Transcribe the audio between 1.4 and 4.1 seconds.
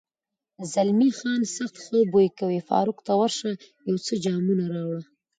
سخت ښه بوی کوي، فاروق، ته ورشه یو